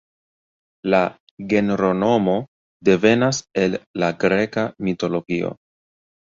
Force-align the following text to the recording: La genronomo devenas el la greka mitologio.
La 0.93 1.01
genronomo 1.51 2.35
devenas 2.91 3.43
el 3.67 3.79
la 4.05 4.13
greka 4.27 4.67
mitologio. 4.91 5.57